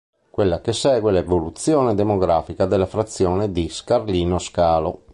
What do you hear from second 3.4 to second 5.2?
di Scarlino Scalo.